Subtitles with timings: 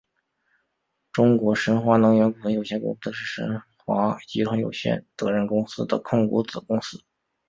[1.11, 7.03] 中国神华能源股份有限公司是神华集团有限责任公司的控股子公司。